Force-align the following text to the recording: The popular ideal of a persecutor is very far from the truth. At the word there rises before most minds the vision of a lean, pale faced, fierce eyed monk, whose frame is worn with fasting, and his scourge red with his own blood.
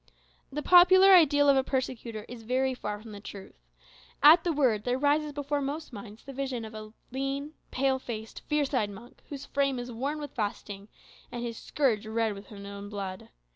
The 0.51 0.63
popular 0.63 1.13
ideal 1.13 1.47
of 1.47 1.55
a 1.55 1.63
persecutor 1.63 2.25
is 2.27 2.41
very 2.41 2.73
far 2.73 2.99
from 2.99 3.11
the 3.11 3.19
truth. 3.19 3.53
At 4.23 4.43
the 4.43 4.51
word 4.51 4.83
there 4.83 4.97
rises 4.97 5.31
before 5.31 5.61
most 5.61 5.93
minds 5.93 6.23
the 6.23 6.33
vision 6.33 6.65
of 6.65 6.73
a 6.73 6.91
lean, 7.11 7.53
pale 7.69 7.99
faced, 7.99 8.39
fierce 8.47 8.73
eyed 8.73 8.89
monk, 8.89 9.21
whose 9.29 9.45
frame 9.45 9.77
is 9.77 9.91
worn 9.91 10.17
with 10.19 10.31
fasting, 10.33 10.87
and 11.31 11.43
his 11.43 11.55
scourge 11.59 12.07
red 12.07 12.33
with 12.33 12.47
his 12.47 12.65
own 12.65 12.89
blood. 12.89 13.29